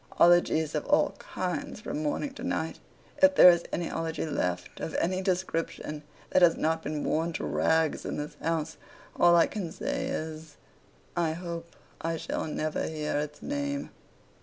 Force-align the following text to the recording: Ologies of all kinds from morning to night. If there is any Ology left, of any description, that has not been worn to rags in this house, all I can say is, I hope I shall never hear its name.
Ologies 0.19 0.73
of 0.73 0.83
all 0.87 1.11
kinds 1.19 1.79
from 1.79 2.01
morning 2.01 2.33
to 2.33 2.43
night. 2.43 2.79
If 3.21 3.35
there 3.35 3.51
is 3.51 3.65
any 3.71 3.87
Ology 3.87 4.25
left, 4.25 4.79
of 4.79 4.95
any 4.95 5.21
description, 5.21 6.01
that 6.31 6.41
has 6.41 6.57
not 6.57 6.81
been 6.81 7.03
worn 7.03 7.33
to 7.33 7.45
rags 7.45 8.03
in 8.03 8.17
this 8.17 8.33
house, 8.41 8.77
all 9.15 9.35
I 9.35 9.45
can 9.45 9.71
say 9.71 10.07
is, 10.07 10.57
I 11.15 11.33
hope 11.33 11.75
I 12.01 12.17
shall 12.17 12.47
never 12.47 12.81
hear 12.87 13.19
its 13.19 13.43
name. 13.43 13.91